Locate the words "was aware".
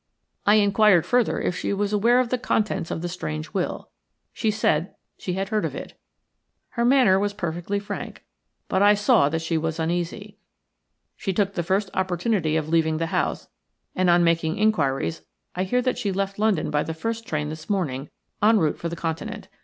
1.73-2.19